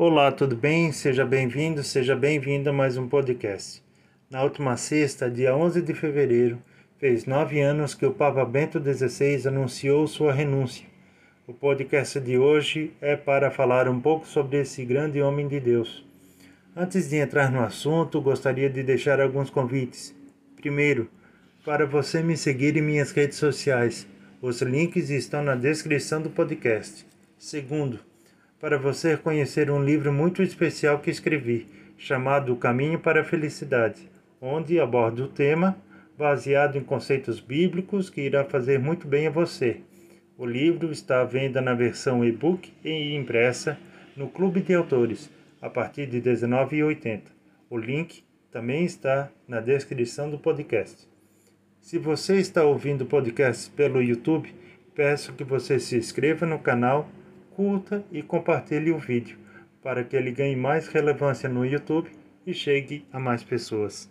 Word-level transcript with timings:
Olá, 0.00 0.30
tudo 0.30 0.54
bem? 0.54 0.92
Seja 0.92 1.26
bem-vindo, 1.26 1.82
seja 1.82 2.14
bem-vinda 2.14 2.70
a 2.70 2.72
mais 2.72 2.96
um 2.96 3.08
podcast. 3.08 3.82
Na 4.30 4.44
última 4.44 4.76
sexta, 4.76 5.28
dia 5.28 5.56
11 5.56 5.82
de 5.82 5.92
fevereiro, 5.92 6.62
fez 6.98 7.26
nove 7.26 7.60
anos 7.60 7.94
que 7.94 8.06
o 8.06 8.14
Papa 8.14 8.44
Bento 8.44 8.80
XVI 8.80 9.48
anunciou 9.48 10.06
sua 10.06 10.32
renúncia. 10.32 10.86
O 11.48 11.52
podcast 11.52 12.20
de 12.20 12.38
hoje 12.38 12.92
é 13.00 13.16
para 13.16 13.50
falar 13.50 13.88
um 13.88 14.00
pouco 14.00 14.24
sobre 14.24 14.60
esse 14.60 14.84
grande 14.84 15.20
homem 15.20 15.48
de 15.48 15.58
Deus. 15.58 16.06
Antes 16.76 17.10
de 17.10 17.16
entrar 17.16 17.50
no 17.50 17.58
assunto, 17.58 18.20
gostaria 18.20 18.70
de 18.70 18.84
deixar 18.84 19.20
alguns 19.20 19.50
convites. 19.50 20.14
Primeiro, 20.54 21.10
para 21.64 21.86
você 21.86 22.22
me 22.22 22.36
seguir 22.36 22.76
em 22.76 22.82
minhas 22.82 23.10
redes 23.10 23.36
sociais. 23.36 24.06
Os 24.40 24.62
links 24.62 25.10
estão 25.10 25.42
na 25.42 25.56
descrição 25.56 26.22
do 26.22 26.30
podcast. 26.30 27.04
Segundo, 27.36 27.98
para 28.60 28.76
você 28.76 29.16
conhecer 29.16 29.70
um 29.70 29.82
livro 29.82 30.12
muito 30.12 30.42
especial 30.42 30.98
que 30.98 31.10
escrevi, 31.10 31.68
chamado 31.96 32.52
O 32.52 32.56
Caminho 32.56 32.98
para 32.98 33.20
a 33.20 33.24
Felicidade, 33.24 34.10
onde 34.40 34.80
abordo 34.80 35.24
o 35.24 35.28
tema 35.28 35.76
baseado 36.16 36.76
em 36.76 36.82
conceitos 36.82 37.38
bíblicos 37.38 38.10
que 38.10 38.20
irá 38.20 38.44
fazer 38.44 38.78
muito 38.78 39.06
bem 39.06 39.28
a 39.28 39.30
você. 39.30 39.80
O 40.36 40.44
livro 40.44 40.90
está 40.90 41.20
à 41.20 41.24
venda 41.24 41.60
na 41.60 41.74
versão 41.74 42.24
e-book 42.24 42.72
e 42.84 43.14
impressa 43.14 43.78
no 44.16 44.28
Clube 44.28 44.60
de 44.60 44.74
Autores, 44.74 45.30
a 45.62 45.70
partir 45.70 46.06
de 46.06 46.18
R$ 46.18 46.32
19,80. 46.32 47.22
O 47.70 47.76
link 47.76 48.24
também 48.50 48.84
está 48.84 49.30
na 49.46 49.60
descrição 49.60 50.28
do 50.28 50.38
podcast. 50.38 51.08
Se 51.80 51.98
você 51.98 52.36
está 52.38 52.64
ouvindo 52.64 53.02
o 53.02 53.06
podcast 53.06 53.70
pelo 53.70 54.02
YouTube, 54.02 54.52
peço 54.94 55.32
que 55.32 55.44
você 55.44 55.78
se 55.78 55.96
inscreva 55.96 56.44
no 56.44 56.58
canal 56.58 57.08
curta 57.58 58.04
e 58.12 58.22
compartilhe 58.22 58.92
o 58.92 58.98
vídeo 58.98 59.36
para 59.82 60.04
que 60.04 60.14
ele 60.14 60.30
ganhe 60.30 60.54
mais 60.54 60.86
relevância 60.86 61.48
no 61.48 61.66
YouTube 61.66 62.08
e 62.46 62.54
chegue 62.54 63.04
a 63.12 63.18
mais 63.18 63.42
pessoas. 63.42 64.08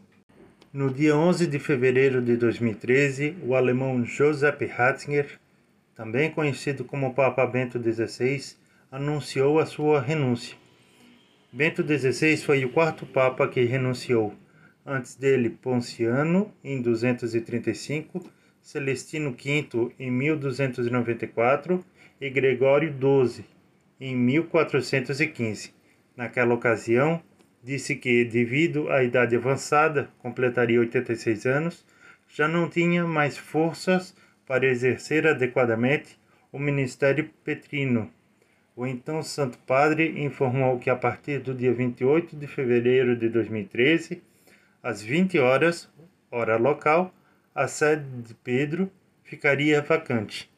No 0.74 0.94
dia 0.94 1.16
11 1.16 1.48
de 1.48 1.58
fevereiro 1.58 2.22
de 2.22 2.36
2013, 2.36 3.38
o 3.42 3.56
alemão 3.56 4.04
Joseph 4.04 4.62
Ratzinger, 4.70 5.40
também 5.96 6.30
conhecido 6.30 6.84
como 6.84 7.14
Papa 7.14 7.48
Bento 7.48 7.82
XVI, 7.82 8.58
anunciou 8.92 9.60
a 9.60 9.66
sua 9.66 10.02
renúncia. 10.02 10.58
Bento 11.50 11.82
XVI 11.88 12.36
foi 12.36 12.66
o 12.66 12.70
quarto 12.74 13.06
Papa 13.06 13.48
que 13.48 13.64
renunciou. 13.64 14.34
Antes 14.86 15.16
dele, 15.16 15.52
Ponciano, 15.52 16.54
em 16.62 16.82
235, 16.82 18.30
Celestino 18.62 19.32
V, 19.32 19.94
em 19.98 20.12
1294 20.12 21.82
e 22.20 22.30
Gregório 22.30 22.92
XII, 22.92 23.46
em 24.00 24.16
1415. 24.16 25.74
Naquela 26.16 26.54
ocasião, 26.54 27.22
disse 27.64 27.96
que, 27.96 28.26
devido 28.26 28.90
à 28.90 29.04
idade 29.04 29.36
avançada, 29.36 30.10
completaria 30.20 30.80
86 30.80 31.46
anos, 31.46 31.86
já 32.28 32.48
não 32.48 32.70
tinha 32.70 33.06
mais 33.06 33.38
forças 33.38 34.16
para 34.46 34.66
exercer 34.66 35.28
adequadamente 35.28 36.20
o 36.52 36.58
ministério 36.58 37.30
petrino. 37.44 38.12
O 38.76 38.86
então 38.86 39.22
Santo 39.22 39.58
Padre 39.60 40.24
informou 40.24 40.80
que 40.80 40.90
a 40.90 40.96
partir 40.96 41.40
do 41.40 41.54
dia 41.54 41.74
28 41.74 42.36
de 42.36 42.48
fevereiro 42.48 43.16
de 43.16 43.30
2013, 43.30 44.22
às 44.82 45.02
20 45.02 45.40
horas, 45.40 45.90
hora 46.32 46.58
local, 46.58 47.14
a 47.54 47.68
sede 47.68 48.06
de 48.22 48.34
Pedro 48.36 48.92
ficaria 49.24 49.82
vacante 49.82 50.50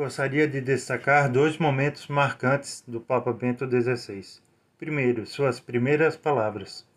gostaria 0.00 0.48
de 0.48 0.62
destacar 0.62 1.30
dois 1.30 1.58
momentos 1.58 2.08
marcantes 2.08 2.82
do 2.88 3.02
Papa 3.02 3.34
Bento 3.34 3.68
XVI. 3.68 4.40
Primeiro, 4.78 5.26
suas 5.26 5.60
primeiras 5.60 6.16
palavras. 6.16 6.88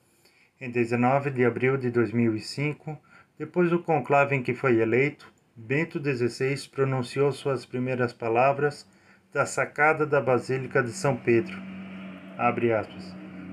Em 0.58 0.72
19 0.72 1.30
de 1.30 1.44
abril 1.44 1.76
de 1.76 1.92
2005, 1.92 2.98
depois 3.38 3.70
do 3.70 3.84
conclave 3.84 4.38
em 4.38 4.42
que 4.42 4.54
foi 4.54 4.80
eleito, 4.80 5.30
Bento 5.54 6.02
XVI 6.02 6.70
pronunciou 6.70 7.34
suas 7.34 7.66
primeiras 7.66 8.14
palavras 8.14 8.88
da 9.34 9.46
sacada 9.46 10.06
da 10.06 10.22
Basílica 10.22 10.82
de 10.82 10.94
São 10.94 11.18
Pedro. 11.18 11.62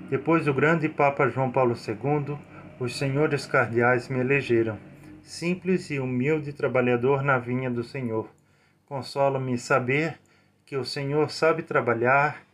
Depois 0.08 0.44
do 0.44 0.54
grande 0.54 0.88
Papa 0.88 1.28
João 1.28 1.50
Paulo 1.50 1.74
II, 1.74 2.38
os 2.78 2.96
senhores 2.96 3.46
cardeais 3.46 4.08
me 4.08 4.20
elegeram, 4.20 4.78
simples 5.20 5.90
e 5.90 5.98
humilde 5.98 6.52
trabalhador 6.52 7.24
na 7.24 7.36
vinha 7.36 7.68
do 7.68 7.82
Senhor 7.82 8.30
Consola-me 8.90 9.56
saber 9.56 10.18
que 10.66 10.76
o 10.76 10.84
Senhor 10.84 11.30
sabe 11.30 11.62
trabalhar 11.62 12.44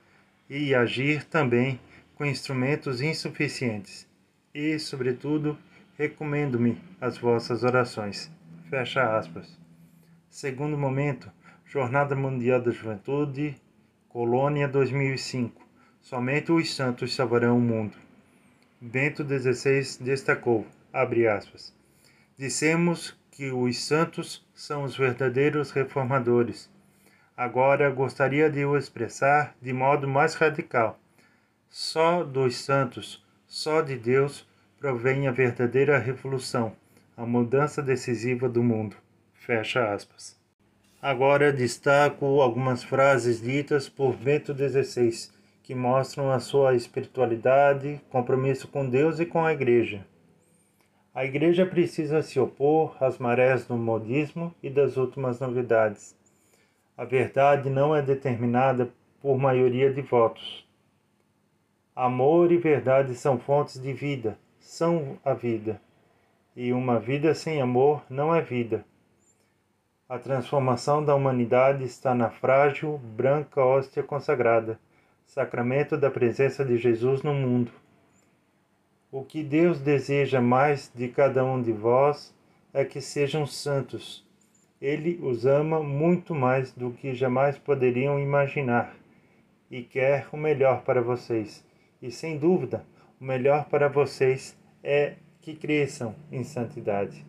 e 0.50 0.74
agir 0.74 1.24
também 1.24 1.80
com 2.14 2.26
instrumentos 2.26 3.00
insuficientes. 3.00 4.06
E, 4.52 4.78
sobretudo, 4.78 5.56
recomendo-me 5.96 6.78
as 7.00 7.16
vossas 7.16 7.64
orações. 7.64 8.30
Fecha 8.68 9.16
aspas. 9.16 9.58
Segundo 10.28 10.76
momento, 10.76 11.32
Jornada 11.64 12.14
Mundial 12.14 12.60
da 12.60 12.70
Juventude, 12.70 13.56
Colônia 14.06 14.68
2005. 14.68 15.66
Somente 16.02 16.52
os 16.52 16.74
santos 16.74 17.14
salvarão 17.14 17.56
o 17.56 17.62
mundo. 17.62 17.96
Bento 18.78 19.24
XVI 19.24 20.04
destacou, 20.04 20.66
abre 20.92 21.26
aspas, 21.26 21.74
Dissemos 22.36 23.16
que 23.36 23.50
os 23.50 23.84
santos 23.84 24.42
são 24.54 24.82
os 24.84 24.96
verdadeiros 24.96 25.70
reformadores. 25.70 26.70
Agora 27.36 27.90
gostaria 27.90 28.48
de 28.48 28.64
o 28.64 28.78
expressar 28.78 29.54
de 29.60 29.74
modo 29.74 30.08
mais 30.08 30.34
radical. 30.34 30.98
Só 31.68 32.24
dos 32.24 32.56
santos, 32.56 33.22
só 33.46 33.82
de 33.82 33.94
Deus, 33.94 34.48
provém 34.78 35.28
a 35.28 35.32
verdadeira 35.32 35.98
revolução, 35.98 36.74
a 37.14 37.26
mudança 37.26 37.82
decisiva 37.82 38.48
do 38.48 38.62
mundo. 38.62 38.96
Fecha 39.34 39.92
aspas. 39.92 40.34
Agora 41.02 41.52
destaco 41.52 42.40
algumas 42.40 42.82
frases 42.82 43.42
ditas 43.42 43.86
por 43.86 44.16
Bento 44.16 44.54
XVI, 44.54 45.28
que 45.62 45.74
mostram 45.74 46.32
a 46.32 46.40
sua 46.40 46.74
espiritualidade, 46.74 48.00
compromisso 48.08 48.66
com 48.66 48.88
Deus 48.88 49.20
e 49.20 49.26
com 49.26 49.44
a 49.44 49.52
Igreja. 49.52 50.06
A 51.16 51.24
Igreja 51.24 51.64
precisa 51.64 52.20
se 52.20 52.38
opor 52.38 52.94
às 53.00 53.16
marés 53.16 53.64
do 53.64 53.74
modismo 53.74 54.54
e 54.62 54.68
das 54.68 54.98
últimas 54.98 55.40
novidades. 55.40 56.14
A 56.94 57.06
verdade 57.06 57.70
não 57.70 57.96
é 57.96 58.02
determinada 58.02 58.90
por 59.22 59.38
maioria 59.38 59.90
de 59.90 60.02
votos. 60.02 60.68
Amor 61.94 62.52
e 62.52 62.58
verdade 62.58 63.14
são 63.14 63.38
fontes 63.38 63.80
de 63.80 63.94
vida, 63.94 64.38
são 64.60 65.18
a 65.24 65.32
vida. 65.32 65.80
E 66.54 66.70
uma 66.70 67.00
vida 67.00 67.34
sem 67.34 67.62
amor 67.62 68.02
não 68.10 68.34
é 68.34 68.42
vida. 68.42 68.84
A 70.06 70.18
transformação 70.18 71.02
da 71.02 71.14
humanidade 71.14 71.82
está 71.82 72.14
na 72.14 72.28
frágil, 72.28 72.98
branca 72.98 73.64
hóstia 73.64 74.02
consagrada, 74.02 74.78
sacramento 75.24 75.96
da 75.96 76.10
presença 76.10 76.62
de 76.62 76.76
Jesus 76.76 77.22
no 77.22 77.32
mundo. 77.32 77.72
O 79.18 79.24
que 79.24 79.42
Deus 79.42 79.80
deseja 79.80 80.42
mais 80.42 80.92
de 80.94 81.08
cada 81.08 81.42
um 81.42 81.62
de 81.62 81.72
vós 81.72 82.34
é 82.70 82.84
que 82.84 83.00
sejam 83.00 83.46
santos. 83.46 84.22
Ele 84.78 85.18
os 85.22 85.46
ama 85.46 85.82
muito 85.82 86.34
mais 86.34 86.70
do 86.70 86.90
que 86.90 87.14
jamais 87.14 87.56
poderiam 87.56 88.20
imaginar 88.20 88.94
e 89.70 89.82
quer 89.82 90.28
o 90.32 90.36
melhor 90.36 90.82
para 90.82 91.00
vocês. 91.00 91.64
E 92.02 92.10
sem 92.10 92.36
dúvida, 92.36 92.84
o 93.18 93.24
melhor 93.24 93.64
para 93.70 93.88
vocês 93.88 94.54
é 94.84 95.14
que 95.40 95.54
cresçam 95.54 96.14
em 96.30 96.44
santidade. 96.44 97.24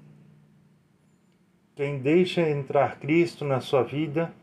Quem 1.74 2.00
deixa 2.00 2.42
entrar 2.42 3.00
Cristo 3.00 3.46
na 3.46 3.62
sua 3.62 3.84
vida 3.84 4.34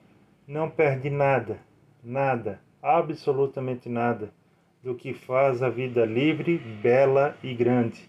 não 0.48 0.70
perde 0.70 1.10
nada, 1.10 1.58
nada, 2.02 2.58
absolutamente 2.80 3.86
nada 3.86 4.32
do 4.84 4.94
que 4.94 5.14
faz 5.14 5.62
a 5.62 5.70
vida 5.70 6.04
livre, 6.04 6.58
bela 6.58 7.34
e 7.42 7.54
grande. 7.54 8.06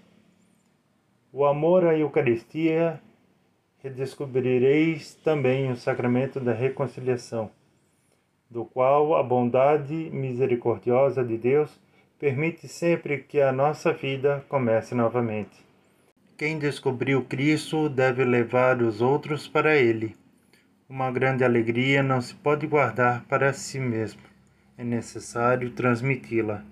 O 1.31 1.45
amor 1.45 1.86
à 1.86 1.98
Eucaristia 1.98 3.01
redescobrireis 3.81 5.16
também 5.24 5.72
o 5.72 5.77
sacramento 5.77 6.38
da 6.38 6.51
reconciliação, 6.51 7.50
do 8.50 8.66
qual 8.66 9.16
a 9.16 9.24
bondade 9.24 10.10
misericordiosa 10.12 11.24
de 11.24 11.38
Deus 11.38 11.80
permite 12.19 12.68
sempre 12.68 13.19
que 13.19 13.39
a 13.39 13.54
nossa 13.54 13.94
vida 13.94 14.44
comece 14.50 14.94
novamente. 14.94 15.66
Quem 16.38 16.60
descobriu 16.60 17.24
Cristo 17.24 17.88
deve 17.88 18.25
levar 18.25 18.81
os 18.81 19.01
outros 19.01 19.48
para 19.48 19.78
Ele. 19.78 20.13
Uma 20.89 21.10
grande 21.10 21.45
alegria 21.45 22.04
não 22.04 22.19
se 22.19 22.36
pode 22.36 22.68
guardar 22.68 23.24
para 23.30 23.54
si 23.54 23.80
mesmo 23.80 24.34
é 24.77 24.83
necessário 24.83 25.72
transmiti-la. 25.72 26.63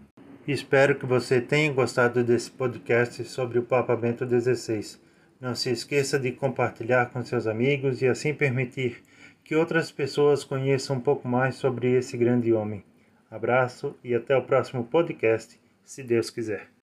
Espero 0.48 0.96
que 0.96 1.06
você 1.06 1.40
tenha 1.40 1.72
gostado 1.72 2.24
desse 2.24 2.52
podcast 2.52 3.24
sobre 3.24 3.60
o 3.60 3.64
Papa 3.64 3.96
Bento 3.96 4.28
XVI. 4.28 5.00
Não 5.40 5.56
se 5.56 5.70
esqueça 5.70 6.20
de 6.20 6.32
compartilhar 6.32 7.08
com 7.12 7.24
seus 7.24 7.48
amigos 7.48 8.02
e 8.02 8.08
assim 8.08 8.34
permitir 8.34 9.02
que 9.44 9.56
outras 9.56 9.92
pessoas 9.92 10.44
conheçam 10.44 10.98
um 10.98 11.02
pouco 11.02 11.28
mais 11.28 11.56
sobre 11.56 11.94
esse 11.94 12.18
grande 12.18 12.54
homem. 12.54 12.84
Abraço 13.32 13.96
e 14.04 14.14
até 14.14 14.36
o 14.36 14.44
próximo 14.44 14.84
podcast, 14.84 15.60
se 15.84 16.04
Deus 16.04 16.30
quiser. 16.30 16.68